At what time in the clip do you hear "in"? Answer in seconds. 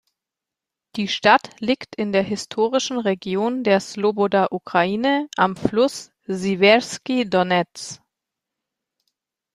1.95-2.11